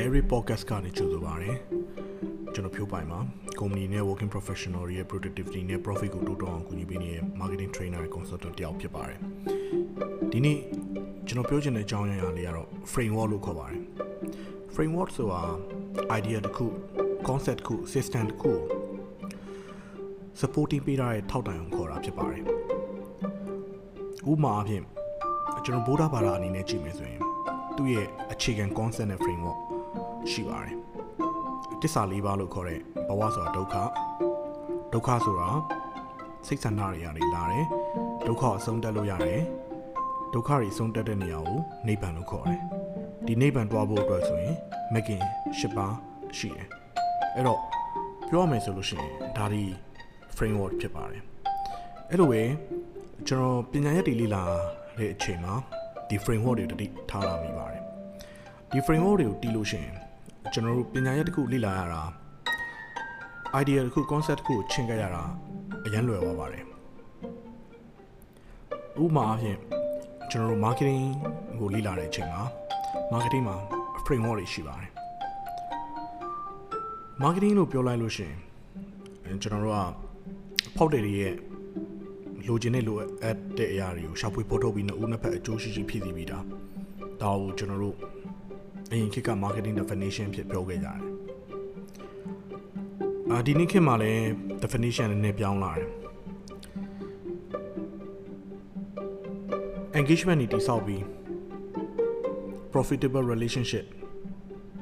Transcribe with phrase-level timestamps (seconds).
[0.00, 1.52] Dairy Podcast ကနေကြိုဆိုပါရစေ
[2.54, 3.18] ကျွန်တော်ဖြိုးပိုင်ပါ
[3.60, 9.18] company နဲ့ working professional တွေရဲ့ productivity နဲ့ profit ကိုတိုးတက်အောင်ကူညီပေးနေတဲ့ marketing trainer နဲ့ consultant တယောက်ဖြစ်ပါတယ်
[10.32, 10.58] ဒီနေ့
[11.26, 13.80] ကျွန်တော်ပြောချင်တဲ့အကြောင်းအရာလေးကတော့ framework လို့ခေါ်ပါတယ်
[14.74, 15.42] framework ဆိုတာ
[16.18, 16.66] idea တစ်ခု
[17.28, 18.58] concept တစ်ခု system တစ်ခုကို
[20.40, 22.42] supporting ပေးထားတဲ့ထောက်တိုင်အောင်ခေါ်တာဖြစ်ပါတယ်
[24.30, 24.82] ဥပမာအဖြစ်
[25.64, 27.22] ကျွန်တော်ဗုဒ္ဓဘာသာအနေနဲ့ကြည့်မယ်ဆိုရင်
[27.76, 29.67] သူ့ရဲ့အခြေခံ concept နဲ့ framework
[30.32, 30.74] ရှိပါတယ်
[31.82, 33.74] တစ္ဆာလေးပါးလို့ခေါ်တဲ့ဘဝဆိုတာဒုက္ခ
[34.92, 35.50] ဒုက္ခဆိုတာ
[36.46, 37.64] စိတ်ဆန္ဒတွေကနေလာတယ်
[38.26, 39.42] ဒုက္ခအဆုံးတက်လို့ရတယ်
[40.34, 42.60] ဒုက္ခတွေအဆုံးတက်တဲ့နေရာကိုနိဗ္ဗာန်လို့ခေါ်တယ်
[43.26, 44.56] ဒီနိဗ္ဗာန်တွားဖို့အတွက်ဆိုရင်
[44.94, 45.22] မကင်
[45.58, 45.94] ၈ပါး
[46.38, 46.66] ရှိတယ်
[47.34, 47.60] အဲ့တော့
[48.28, 49.62] ပြောရမယ်ဆိုလို့ရှိရင်ဒါဒီ
[50.36, 51.22] framework ဖြစ်ပါတယ်
[52.10, 52.42] အဲ့လိုပဲ
[53.28, 54.42] ကျွန်တော်ပညာရက်တွေလေ့လာ
[54.98, 55.54] တဲ့အချိန်မှာ
[56.08, 57.82] ဒီ framework တွေတတိထားလာမိပါတယ်
[58.70, 59.96] ဒီ framework တွေကိုတီးလို့ရှိရင်
[60.52, 62.02] ကျွန်တော်တို့ပညာရက်တစ်ခုလေ့လာရတာ
[63.60, 65.22] idea တစ်ခု concept တစ်ခုကိုရှင်းခဲ့ရတာ
[65.84, 66.64] အရင်လွယ်သွားပါတယ်
[69.02, 69.56] ဥပမာအဖြစ်
[70.30, 71.02] ကျွန်တော်တို့ marketing
[71.60, 72.42] ကိုလေ့လာတဲ့အချိန်မှာ
[73.12, 73.56] marketing မှာ
[74.04, 74.90] framework တွေရှိပါတယ်
[77.22, 78.26] marketing လို့ပြောလိုက်လို့ရှိ
[79.26, 79.80] ရင်ကျွန်တော်တို့က
[80.76, 81.34] ဖောက်တယ်တွေရဲ့
[82.46, 86.38] လိုချင်တဲ့လိုအပ်တဲ့အရာတွေကိုရှာဖွေဖော်ထုတ်ပြီးနှစ်ဦးနှစ်ဖက်အကျိုးရှိရှိဖြည့်ဆည်းပြီးတာ
[87.22, 87.96] ဒါကိုကျွန်တော်တို့
[88.90, 90.98] အရင်ခေတ်က marketing definition ဖြစ်ပြောခဲ့ကြတယ်
[93.30, 94.22] အာဒီနေ့ခေတ်မှာလည်း
[94.62, 95.88] definition နည်းနည်းပြောင်းလာတယ်
[99.98, 101.02] engagement တွေတိဆောက်ပြီး
[102.72, 103.86] profitable relationship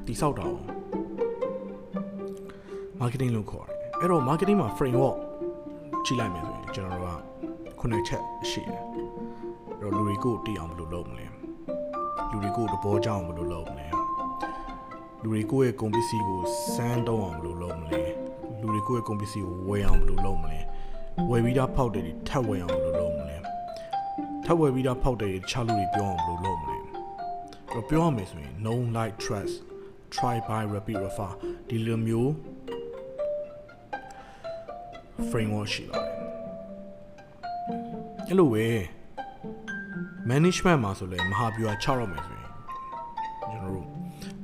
[0.07, 0.63] တိဆောက်တာကို
[3.01, 5.17] marketing လို့ခေါ်တယ်အဲ့တော့ marketing မှာ framework
[6.05, 7.21] ကြည့်လိုက်မယ်ဆိုရင်ကျွန်တော်တို့
[7.73, 8.83] ကခုနှစ်ချက်ရှိတယ်
[9.81, 11.27] အဲ့တော့လူတွေကိုတည်အောင်ဘယ်လိုလုပ်မလဲ
[12.31, 13.96] လူတွေကိုသဘောကျအောင်ဘယ်လိုလုပ်မလဲ
[15.27, 16.41] လူတွေကိုရဲ့ကုန်ပစ္စည်းကို
[16.75, 18.03] စမ်းတော့အောင်ဘယ်လိုလုပ်မလဲ
[18.61, 20.61] လူတွေကိုရဲ့ကုန်ပစ္စည်းကိုဝယ်အောင်ဘယ်လိုလုပ်မလဲ
[21.31, 23.37] ဝယ်ပြီးသားဖောက်တယ်ထပ်ဝယ်အောင်ဘယ်လိုလုပ်မလဲ
[24.45, 26.85] ထပ်ဝယ်ပြီးသားဖောက်တယ်တခြားလူတွေပြောအောင်ဘယ်လိုလုပ်မလဲအဲ့
[27.73, 29.55] တော့ပြောရမယ်ဆိုရင် known like trust
[30.17, 31.33] try buy repeat refer
[31.69, 32.31] ဒီလိုမျိုး
[35.31, 36.11] framework ရှိပါတယ်
[38.27, 38.67] အဲ့လိုပဲ
[40.31, 42.36] management မှာဆိုလဲမဟာဗျူဟာ6ရောက်မယ်ဆိုရင်ကျွန်တော်တို့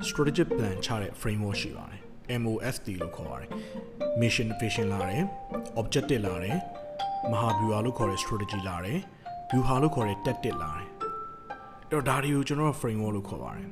[0.09, 2.01] strategic plan ချတဲ့ framework ရှိပါတယ်
[2.41, 3.49] MOST လို့ခေါ်ပါတယ်
[4.21, 5.23] mission vision လာတယ်
[5.81, 6.57] objective လာတယ်
[7.31, 8.99] မဟာဗျူဟာလို့ခေါ်တဲ့ strategy လာတယ်
[9.49, 10.87] view ဟာလို့ခေါ်တဲ့ tactic လာတယ်
[11.89, 13.67] အဲ့တော့ဒါတွေကိုကျွန်တော် framework လို့ခေါ်ပါတယ်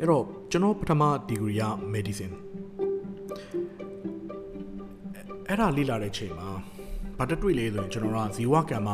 [0.00, 1.64] အဲ့တော့ကျွန်တော်ပထမ degree က
[1.94, 2.34] medicine
[5.48, 6.50] အဲ့ဒါလေ့လာတဲ့ချိန်မှာ
[7.18, 8.88] ဘာတတွေ့လဲဆိုရင်ကျွန်တော်ကဇီဝကမ္မ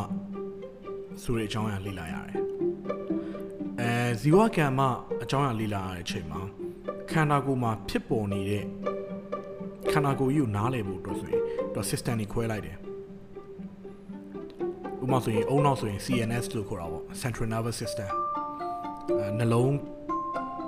[1.22, 2.67] ဆိုတဲ့အကြောင်းအရာလေ့လာရတယ်အဲ
[4.20, 4.80] ဇီဝကမ္မ
[5.22, 6.40] အကြောင်းအရာလေ့လာရတဲ့အချိန်မှာ
[7.10, 8.64] ခန္ဓာကိုယ်မှာဖြစ်ပေါ်နေတဲ့
[9.90, 11.42] ခန္ဓာကိုယ်ကြီးကိုနားလည်ဖို့အတွက်ဆိုရင်
[11.74, 12.76] တော့ system တွေခွဲလိုက်တယ်
[15.02, 18.10] ဥပမာဆိုရင်အုံနောက်ဆိုရင် CNS လို့ခေါ်တာပေါ့ Central Nervous System
[19.18, 19.76] အဲနှလုံး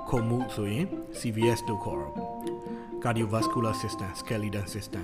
[0.09, 0.85] ခုန်မှုဆိုရင်
[1.19, 2.29] CVS လို့ခေါ်တာပေါ့
[3.03, 5.03] cardiovascular system skeletal system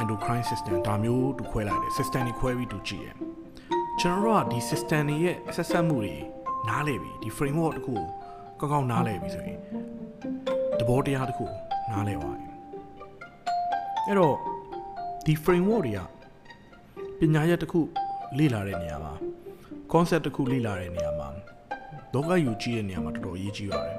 [0.00, 3.08] endocrine system ဒါမျိုးတူခွဲလိုက်တယ် system တွေခွဲပြီးတူကြည့်ရ
[4.00, 6.16] ကျွန်တော်တို့ကဒီ system တွေရဲ့ဆက်ဆက်မှုတွေ
[6.68, 7.94] နားလည်ပြီဒီ framework တခု
[8.60, 9.58] ကိုကောင်းကောင်းနားလည်ပြီဆိုရင်
[10.78, 11.44] သဘောတရားတခု
[11.90, 12.46] နားလည်သွားပြီ
[14.06, 14.34] အဲ့တော့
[15.26, 16.00] ဒီ framework တွေက
[17.18, 17.80] ပညာရပ်တခု
[18.38, 19.12] လေ့လာတဲ့နေရာမှာ
[19.92, 21.28] concept တခုလေ့လာတဲ့နေရာမှာ
[22.14, 23.96] လောကယူကြည့်တဲ့နေရာမှာတော်တော်အရေးကြီးပါတယ်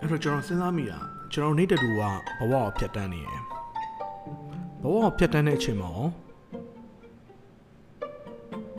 [0.00, 0.98] အဲ့တော့ကျွန်တော်စဉ်းစားမိတာ
[1.32, 2.02] ကျွန်တော်နေတဲ့တူက
[2.38, 3.42] ဘဝကိုဖြတ်တန်းနေရယ်
[4.82, 6.06] ဘဝကိုဖြတ်တန်းတဲ့အချိန်မှာရော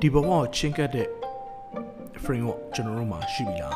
[0.04, 1.10] ဒီဘဝကိုချင်းကပ်တဲ့
[2.24, 3.76] framework ကျွန်တော်တို့မှာရှိပြီလား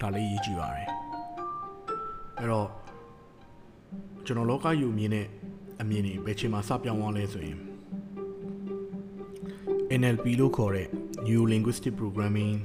[0.00, 0.88] ဒါလေးရေးကြည့်ပါရယ်
[2.38, 2.68] အဲ့တော့
[4.26, 5.26] ကျွန်တော်လောကယူမြင်တဲ့
[5.80, 7.58] အမြင်တွေဘယ်ချိန်မှာစပြောင်းသွားလဲဆိုရင်
[10.00, 10.88] NLP လို့ခေါ်တဲ့
[11.28, 12.56] New Linguistic Programming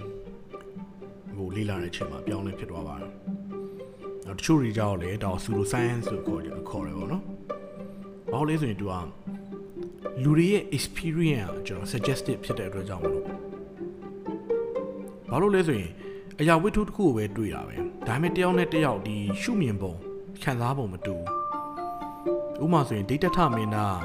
[1.37, 3.11] ကိုလေ့လာတဲ့အချိန်မှာပြောင်းလဲဖြစ်သွားပါတယ်
[4.25, 7.23] နောက်တချို့တွေကြောက်လဲဒါ pseudo science လို့ခေါ်ကြခေါ်တယ်ပေါ့နော်။
[8.31, 8.93] ဘာလို့လဲဆိုရင်သူက
[10.23, 13.25] လူတွေရဲ့ experience ကျွန်တော် suggested ဖြစ်တဲ့အတွက်ကြောင့်မလို့
[15.29, 15.91] ဘာလို့လဲဆိုရင်
[16.39, 17.75] အရာဝတ္ထုတစ်ခုကိုပဲတွေ့တာပဲ
[18.07, 19.93] ဒါပေမဲ့တယောက်နဲ့တယောက်ဒီရှုမြင်ပုံ
[20.43, 21.15] ခံစားပုံမတူ
[22.63, 24.01] ဥပမာဆိုရင်ဒိဋ္ဌထမင်းသား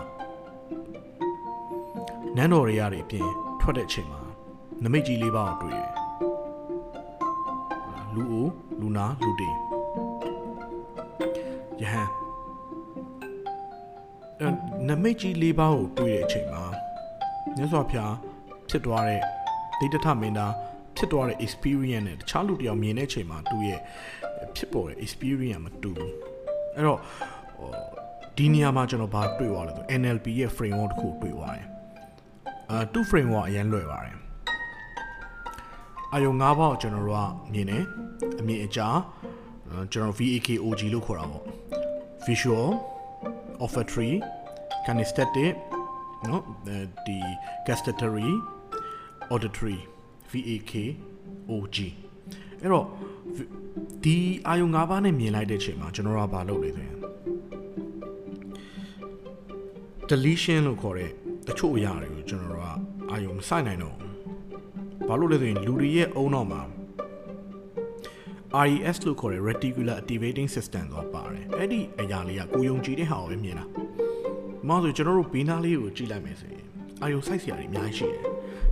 [2.37, 3.29] နန်းတော်တွေရတွေအပြင်
[3.61, 4.23] ထွက်တဲ့အချိန်မှာ
[4.83, 5.93] နမိတ်ကြီးလေးပါးကိုတွေ့တယ်
[8.15, 8.47] လူအို
[8.81, 9.53] လူနာလူတေယ
[11.93, 12.26] ဟန်အဲ
[14.89, 16.65] နမိတ်ကြီးလေးပါးကိုတွေ့တဲ့အချိန်မှာ
[17.57, 18.15] မြတ်စွာဘုရား
[18.69, 19.23] ဖြစ်သွားတဲ့
[19.79, 20.53] ဒိဋ္ဌထမင်းသား
[20.97, 23.81] ဖြစ်သွားတဲ့ experience နဲ့တခြားလူတယောက်မြင်တဲ့အချိန်မှာသူ့ရဲ့
[24.57, 26.15] ဖြစ်ပေါ်တဲ့ experience မတူဘူး
[26.75, 26.99] အဲ့တော့
[27.59, 27.71] ဟို
[28.37, 31.69] ဒီနေရာမှာကျွန်တော်ဘာတွေ့သွားလဲဆို NLP ရဲ့ framework တစ်ခုတွေ့သွားတယ်
[32.71, 34.17] အာသူ့ framework အရင်လွယ်ပါတယ်
[36.15, 37.85] အယုံ၅ပေါက်ကျွန်တော်တို့ကမြင်တယ်
[38.41, 38.99] အမြင်အကြား
[39.93, 41.45] ကျွန်တော် VAKOG လို့ခေါ်တာပေါ့
[42.27, 42.69] visual
[43.63, 44.13] olfactory
[44.85, 45.55] kinesthetic
[46.29, 46.43] နော်
[47.07, 47.19] ဒီ
[47.67, 48.31] gustatory
[49.33, 49.79] auditory
[50.31, 50.73] VAK
[51.51, 51.77] OG
[52.61, 52.87] အဲ့တော့
[54.05, 54.17] ဒီ
[54.47, 56.97] အာယုံ၅ပါးနဲ့မြင်လိုက်တဲ့ချိန်မှာကျွန်တော်တို့ကဘာလုပ်လဲဆိုရင်
[60.09, 61.11] deletion လို့ခေါ်တဲ့
[61.47, 62.67] တချို့အရာတွေကိုကျွန်တော်တို့က
[63.11, 63.97] အာယုံမစိုက်နိုင်တော့
[65.09, 66.61] ဘာလို့လဲဆိုရင်လူတွေရဲ့အုံတော့မှာ
[68.65, 73.65] RES လို့ခေါ်တဲ့ reticular activating system ဆိုတာပါတယ်အဲ့ဒီအရာလေးကကိုယုံကြည်တဲ့ဟာကိုပဲမြင်တာ
[74.69, 76.65] မဟုတ်ဆိုကျွန်တော်တို့ဘေးနားလေးကိုကြည့်လိုက်မယ်ဆိုရင်
[77.03, 78.23] အာယုံစိုက်စရာတွေအများကြီးရှိတယ်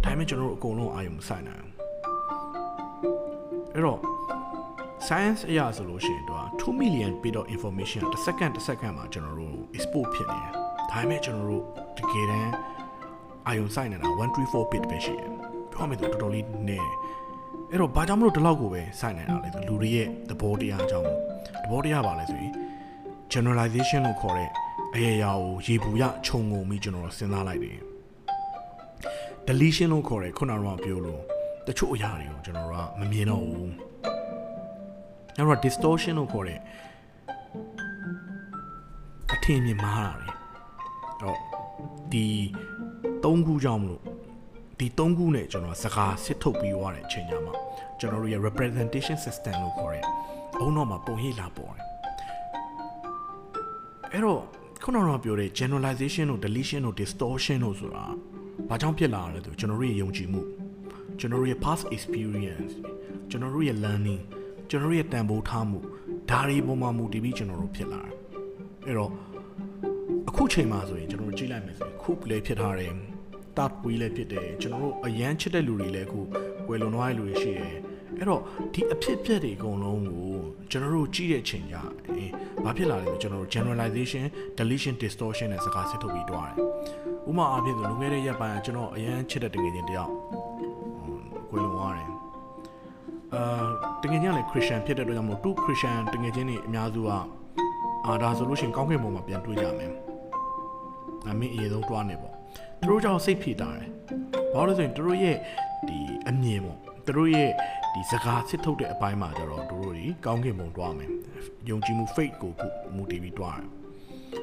[0.04, 1.72] ဒါပေမဲ့ကျွန်တော်တို့အကုန်လုံးအာယုံမစိုက်နိုင်ဘူး
[3.74, 4.00] အဲ့တော့
[5.06, 10.52] science အရာဆိုလို့ရှိရင်တော့2 million bit of information တစ်စက္ကန့်တစ်စက္ကန့်မှာကျွန်တော်တို့ export ဖြစ်နေတယ်
[10.90, 11.64] ဒါပေမဲ့ကျွန်တော်တို့
[11.98, 12.52] တကယ်တမ်း
[13.48, 14.08] အာယုံစိုက်နေတာ
[14.40, 15.30] 134 bit ပဲရှိတယ်
[15.72, 17.03] ပြောမယ်ဆိုတော်တော်လေးနည်းတယ်
[17.70, 21.06] အဲ့တော့ဘာကြောင့်မလို့ဒီလောက်ကိုပဲစိုက်နေတာလဲဆိုလူတွေရဲ့သဘောတရားအကြောင်း
[21.62, 22.52] သဘောတရားပါလဲဆိုရင်
[23.32, 24.50] generalization လို့ခေါ်တဲ့
[24.94, 27.78] အရာရာကိုရေပူရခြုံငုံပြီးကျွန်တော်စဉ်းစားလိုက်တယ်
[29.46, 31.20] deletion လို့ခေါ်တဲ့ခုနကတော့ပြောလို့
[31.66, 33.72] တချို့အရာတွေကိုကျွန်တော်တို့ကမမြင်တော့ဘူး
[35.36, 36.60] နောက်တော့ distortion လို့ခေါ်တဲ့
[39.32, 40.30] အထင်မြင်မှားတာတွေ
[41.22, 41.38] တော့
[42.12, 42.26] ဒီ
[43.22, 44.02] ၃ခုကြောင့်မလို့
[44.78, 47.54] ဒီ၃ခုနဲ့ကျွန်တော်စကားစစ်ထုတ်ပြီးွားတဲ့အချိန်ကြမှာ
[47.98, 50.04] ကျွန်တော်တို့ရဲ့ representation system လို့ခေါ်တဲ့
[50.60, 51.84] အုံတော့မှာပုံရိပ်လာပေါ်တယ်
[54.12, 54.42] အဲ့တော့
[54.82, 58.04] ခုနကပြောတဲ့ generalization တို့ deletion တို့ distortion တို့ဆိုတာ
[58.68, 60.42] ဘာကြောင့်ဖြစ်လာရလဲဆိုကျွန်တော်တို့ရဲ့ယုံကြည်မှု
[61.18, 62.72] ကျွန်တော်တို့ရဲ့ past experience
[63.30, 64.22] ကျွန်တော်တို့ရဲ့ learning
[64.70, 65.78] ကျွန်တော်တို့ရဲ့တန်ဖိုးထားမှု
[66.30, 68.14] ဒါတွေပုံမှန်မူတည်ပြီးကျွန်တော်တို့ဖြစ်လာတယ်
[68.86, 69.10] အဲ့တော့
[70.28, 73.13] အခုချိန်မှာဆိုရင်ကျွန်တော်တို့ကြည့်လိုက်မယ်ဆိုရင်ခုလည်းဖြစ်ထားတယ်
[73.56, 76.20] တတ်ပွေးလည်းဖြစ်တယ်ကျွန်တော်တို့အရန်ချစ်တဲ့လူတွေလည်းအခု
[76.68, 77.74] ဝယ်လုံသွားတဲ့လူတွေရှိတယ်
[78.18, 78.40] အဲ့တော့
[78.74, 80.32] ဒီအဖြစ်အပျက်တွေအကုန်လုံးကို
[80.70, 82.30] ကျွန်တော်တို့ကြည့်တဲ့အချိန်ကျရင်
[82.64, 84.24] ဘာဖြစ်လာလဲဆိုကျွန်တော်တို့ generalization
[84.58, 86.56] deletion distortion နဲ့စကားစစ်ထုတ်ပြီးတွားတယ်
[87.28, 90.12] ဥပမာအားဖြင့်ဆိုလွန်ခဲ့တဲ့ရက်ပိုင်းကျွန်တော်အရန်ချစ်တဲ့တကယ်ချင်းတယောက်
[91.50, 92.10] ကိုလုံသွားတယ်
[93.34, 93.66] အာ
[94.02, 97.10] တကယ်ချင်းလည်းခရစ်ယာန်ဖြစ်တဲ့အတွက်ကြောင့်မို့သူခရစ်ယာန်တကယ်ချင်းတွေအများစုက
[98.06, 99.92] အာဒါဆိုလို့ရှိရင်ကောင်းကင်ဘုံမှာပြန်တွေ့ကြမယ်
[101.28, 102.34] အမင်းအရင်ဆုံးတွားနေပေါ့
[102.84, 103.88] သူတို့ကြောင့်စိတ်ဖိတာတယ်
[104.54, 105.36] ဘာလို့လဲဆိုရင်သူတို့ရဲ့
[105.88, 105.98] ဒီ
[106.28, 107.50] အမြင်ပေါ့သူတို့ရဲ့
[107.94, 111.10] ဒီစကားစစ်ထုတ်တဲ့အပိုင်းမှာကျတော့တို့တို့ဒီကောင်းကင်ဘုံတွားမယ်
[111.68, 112.52] ယုံကြည်မှု faith ကို
[112.94, 113.68] မူတည်ပြီးတွားတယ်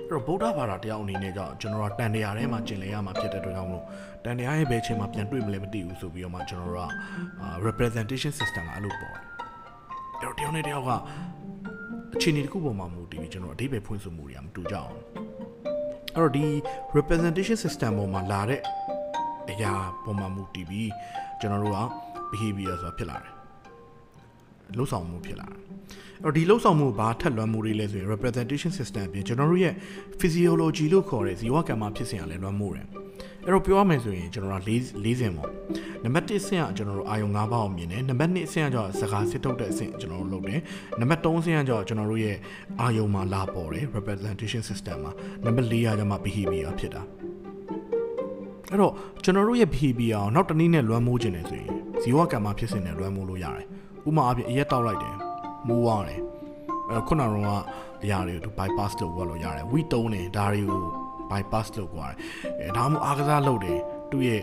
[0.10, 3.86] အဲ့တော့ဗုဒ္ဓဘာသာတရားအနေနဲ့ကြောင့်ကျွန်တော်တို့တန်တရားထဲမှာကျင်လည်ရမှာဖြစ်တဲ့အတွက်ကြောင့်မလို့
[4.24, 6.90] တန်တရားရဲ့ဘယ်ချိန်မှာပြန်တွေ့မလဲမသိဘူးဆိုပြီးတော့မှကျွန်တော်တို့က
[7.66, 10.92] representation system ကအဲ့လိုပေါ့အဲ့တော့တယောက်နဲ့တယောက်က
[12.16, 14.94] အခြေအနေတစ်ခုပေါ်မှာမူတည်ပြီးကျွန်တော်အဓိပ္ပာယ်ဖွင့်ဆိုမှုတွေကမတူကြအောင်
[16.16, 16.46] အဲ့တော့ဒီ
[16.98, 18.62] representation system ပေါ်မှာလာတဲ့
[19.52, 19.74] အရာ
[20.04, 20.92] ပေါ်မှာမူတည်ပြီး
[21.40, 21.80] ကျွန်တော်တို့က
[22.32, 23.34] behavior ဆိုတာဖြစ်လာတယ်
[24.78, 25.58] လှုပ်ဆောင်မှုဖြစ်လာတယ်
[26.24, 29.74] အဲ့တော့ဒီလှုပ်ဆောင်မှုဘာထက်လွှမ်းမှုတွေလဲဆိုရင် representation system အပြင်ကျွန်တော်တို့ရဲ့
[30.20, 32.88] physiology လို့ခေါ်တဲ့ဇီဝကမ္မဖြစ်စဉ်ကလည်းလွှမ်းမိုးတယ်
[33.46, 35.52] အဲ့တော့ပြောရမယ်ဆိုရင်ကျွန်တော်တို့၄၄ဆင့်ပေါ့
[36.04, 40.60] နံပါတ်1ဆင့်ကကျွန်တော်တို့အာယုံ၅ပါးကိုမြင်တယ်နံပါတ်2ဆင့်ကကျတော့စကားစစ်ထုတ်တဲ့အဆင့်ကျွန်တော်တို့လုပ်တယ်
[41.00, 42.38] နံပါတ်3ဆင့်ကကျတော့ကျွန်တော်တို့ရဲ့
[42.82, 45.14] အာယုံမှာလာပေါ်တယ် representation system မှာ
[45.46, 47.02] နံပါတ်4ကကျမှ behavior ဖြစ်တာ
[48.72, 48.94] အဲ့တော့
[49.24, 51.70] ကျွန်တော်တို့ရဲ့ behavior ကိုနောက်တစ်နည်းနဲ့လွှမ်းမိုးခြင်းနေဆိုရင်
[52.02, 53.68] ဇီဝကမ္မဖြစ်စဉ်နဲ့လွှမ်းမိုးလို့ရတယ်
[54.08, 55.16] ဥပမာအပြင်အရက်တောက်လိုက်တယ်
[55.68, 56.22] မိုးသွားတယ်
[56.90, 57.64] အဲ့ခုနကတော့
[58.04, 61.01] အရာတွေကို bypass လုပ်ရလို့ရတယ်ဝီတုံးတယ်ဒါတွေကို
[61.32, 62.18] bypass လုပ်သွားတယ်
[62.62, 63.80] အဲဒါမှမဟုတ်အားကစားလုပ်တယ်
[64.12, 64.42] သူ့ရဲ့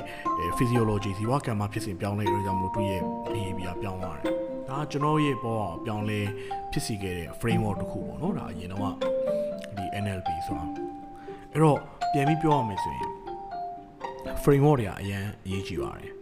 [0.58, 3.02] physiology ဇီဝကမ္မဖြစ်စဉ်ပြောင်းလဲရကြောင့်မလို့သူ့ရဲ့
[3.32, 4.32] behavior ပြောင်းသွားတယ်
[4.68, 6.20] ဒါကျွန်တော်ရဲ့ပေါ်အောင်ပြောင်းလဲ
[6.72, 8.94] ဖြစ်စီခဲ့တဲ့ framework တစ်ခုပေါ့နော်ဒါအရင်တော့
[9.76, 10.64] ဒီ NLP ဆိုတာ
[11.52, 11.78] အဲ့တော့
[12.12, 13.10] ပြန်ပြီးပြောရမယ်ဆိုရင်
[14.42, 16.12] framework တွေကအရင်အရေးကြီးပါတယ်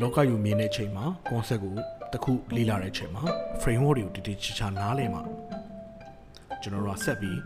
[0.00, 1.74] လောကယူမြင်တဲ့အချိန်မှာ concept ကို
[2.12, 3.22] တခုလေ့လာတဲ့အချိန်မှာ
[3.62, 5.22] framework တွေကိုတည်တည်ချာချာနားလည်မှာ
[6.62, 7.38] ကျွန်တော်တို့ကဆက်ပြီး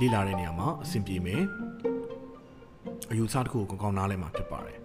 [0.00, 1.42] လေ့လာတဲ့နေရာမှာအဆင်ပြေမယ်
[3.10, 4.78] အယူဆတစ်ခုကိုကောင်းကောင်းနားလည်မှာဖြစ်ပါတယ်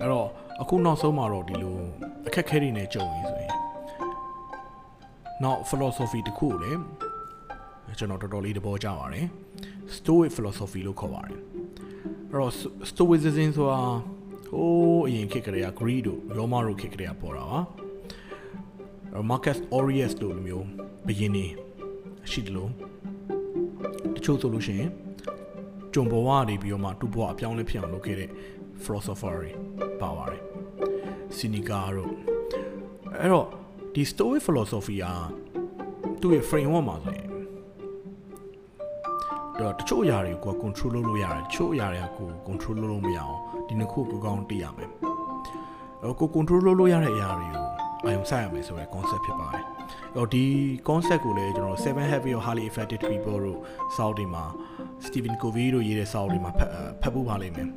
[0.00, 0.28] အဲ့တော့
[0.62, 1.76] အခုနောက်ဆုံးမှာတော့ဒီလို
[2.26, 3.54] အခက်ခဲတွေနဲ့ကြုံရင်းဆိုရင်
[5.42, 6.80] နောက် philosophy တစ်ခုကိုလည်း
[7.98, 9.26] ကျွန်တော်တော်တော်လေးသဘောကျပါတယ်
[9.96, 11.38] stoic philosophy လို့ခေါ်ပါတယ်
[12.30, 12.52] အဲ့တော့
[12.90, 13.80] stoicism ဆိုတာ
[14.52, 17.60] ဟိုးအရင်ခေတ်ကလေးက Greek တို့ Roma တို့ခေတ်ကလေးကပေါ်တာပါ
[19.12, 20.66] အဲ့ Marcus Aurelius တို့လိုမျိုး
[21.06, 21.46] ဘယင်းနေ
[22.30, 22.70] ရှိတယ်လို့
[24.14, 24.90] တချို့ဆိုလို့ရှိရင်
[25.92, 28.30] ဂျွန်ဘဝကနေပြီးတော့မှသူ့ဘဝအပြောင်းလဲဖြစ်အောင်လုပ်ခဲ့တဲ့
[28.82, 29.50] philosopher တွေ
[30.00, 30.42] ပါပါတယ်
[31.36, 32.12] Seneca တို့
[33.20, 33.46] အဲ့တော့
[33.94, 35.06] ဒီ Stoic philosophy က
[36.20, 37.28] သူ့ရဲ့ framework မှာဆိုရင်
[39.58, 43.36] တော့တချို့အရာတွေကို control လုပ်လို့ရတယ်တချို့အရာတွေကို control လုပ်လို့မရအောင်
[43.68, 44.90] ဒီနှစ်ခုကိုကောင်းသိရမယ်
[46.02, 47.66] အဲ့ကို control လုပ်လို့ရတဲ့အရာတွေကို
[48.04, 49.64] အာရုံစိုက်ရမယ်ဆိုတဲ့ concept ဖြစ်ပါတယ်။
[50.16, 50.44] အော်ဒီ
[50.88, 53.58] concept ကိုလည်းကျွန်တော်7 Habits of Highly Effective People တို့
[53.96, 54.44] စောက်တွေမှာ
[55.06, 56.70] Stephen Covey တို့ရေးတဲ့စောက်တွေမှာဖတ်
[57.02, 57.68] ဖတ်ဖို့ပါလိမ့်မယ်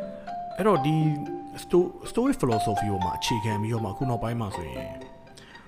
[0.56, 0.94] ။အဲ့တော့ဒီ
[2.10, 4.94] stoic philosophy ကိုမှအခြေခံပြီးတော့မှအခုနောက်ပိုင်းမှာဆိုရင်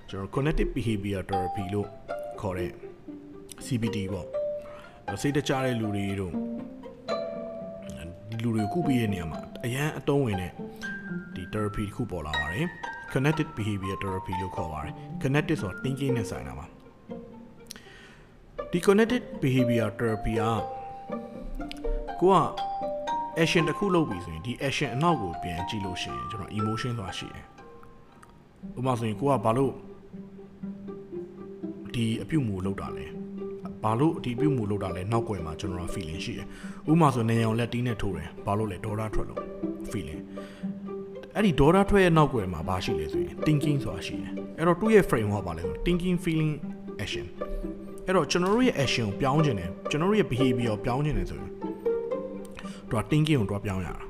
[0.09, 1.89] ကျွန်တော် cognitive behavior therapy လို့
[2.41, 2.71] ခေါ်တဲ့
[3.67, 4.27] CBT ပေါ့
[5.23, 6.33] စိတ်တကြတဲ့လူတွေတို့
[8.31, 10.53] ဒီလူတွေကိုကုပေးတဲ့နေရာမှာအရန်အတုံးဝင်တဲ့
[11.35, 12.67] ဒီ therapy တစ်ခုပေါ်လာပါတယ်
[13.13, 16.67] connected behavior therapy လို့ခေါ်ပါတယ် connected ဆိုတာ thinking နဲ့ဆိုင်တာပါ
[18.71, 20.43] ဒီ connected behavior therapy က
[22.21, 22.39] ကိုက
[23.43, 27.47] action တစ်ခုလုပ်ပြီဆိုရင်ဒီ action အနောက်ကိုပြန်ကြည့်လို့ရှိရင်ကျွန်တော် emotion ဆိုတာရှိတယ်
[28.79, 29.73] ဥပမာဆိုရင်ကိုကဘာလို့
[31.95, 33.07] ဒီအပြုတ်မူလောက်တာလဲ
[33.83, 36.47] ဘာလို့ဒီပြုတ်မူလောက်တာလဲနောက်ွယ်မှာကျွန်တော် feeling ရှိတယ်
[36.91, 39.43] ဥပမာဆိုနေအောင်လက်တီးနဲ့ထိုးတယ်ဘာလို့လဲဒေါ်လာထွက်လို့
[39.91, 40.21] feeling
[41.37, 46.53] အဲ့ဒီဒေါ်လာထွက်ရဲ့နောက်ွယ်မှာဘာရှိလဲဆိုရင် thinking ဆိုတာရှိတယ်အဲ့တော့သူ့ရဲ့ framework ပါလဲဆို thinking feeling
[47.05, 47.27] action
[48.07, 51.51] အဲ့တော့ကျွန်တော်တို့ရဲ့ action ကိုပြောင်းခြင်းတယ်ကျွန်တော်တို့ရဲ့ behavior ကိုပြောင်းခြင်းတယ်ဆိုရင်
[52.89, 54.03] သူက thinking ကိုသူကပြောင်းရတာ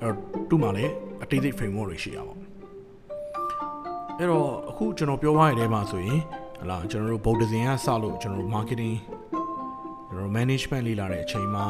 [0.00, 2.34] အဲ့တော့သူ့မှာလည်းအသေးစိတ် framework တွေရှိရပါ
[4.18, 6.20] အဲ့တော့အခုကျွန်တော်ပြောသွားရတဲ့မှာဆိုရင်
[6.60, 8.96] ဟလာကျွန်တော်တို့ Buddhism ကစလို့ကျွန်တော်တို့ marketing
[10.08, 11.66] ကျွန်တော် management လေ့လာတဲ့အချိန်မှာ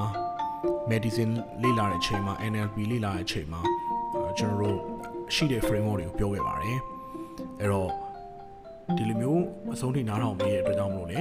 [0.91, 3.63] medicine လေ့လာတဲ့အချိန်မှာ NLP လေ့လာတဲ့အချိန်မှာ
[4.39, 4.79] ကျွန်တော်တို့
[5.35, 6.79] ရှိတဲ့ framework တွေကိုပြောခဲ့ပါတယ်
[7.61, 7.91] အဲ့တော့
[8.97, 9.43] ဒီလိုမျိုး
[9.75, 11.21] အဆုံးထိနားထောင်ပေးတဲ့အတွက်ကြောင့်မလို့လေ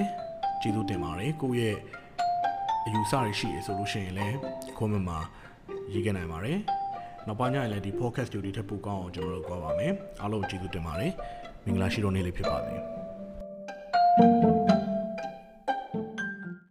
[0.62, 1.76] ကျေးဇူးတင်ပါတယ်ကိုယ့်ရဲ့
[2.86, 4.36] အယူဆတွေရှိရဆိုလို့ရှိရင်လည်း
[4.78, 5.20] comment မှာ
[5.94, 6.58] ရေးခဲ့နိုင်ပါတယ်
[7.28, 11.12] နောက်ပိုင်းကျရင်လည်းဒီ podcast တွေထပ်ပိုကောင်းအောင်ကျွန်တော်တို့ကြွားပါမယ်အားလုံးကျေးဇူးတင်ပါတယ်
[11.66, 14.57] မင်္ဂလာရှိတော်နေ့လေးဖြစ်ပါစေ